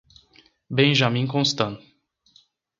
Benjamin 0.71 1.29
Constant 1.29 1.77